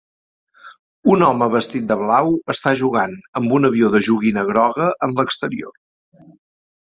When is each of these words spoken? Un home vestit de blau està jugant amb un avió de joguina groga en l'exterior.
Un 1.15 1.23
home 1.25 1.49
vestit 1.55 1.83
de 1.91 1.97
blau 1.99 2.31
està 2.53 2.73
jugant 2.79 3.13
amb 3.41 3.53
un 3.57 3.69
avió 3.69 3.91
de 3.97 4.01
joguina 4.07 4.45
groga 4.49 4.87
en 5.09 5.13
l'exterior. 5.19 5.77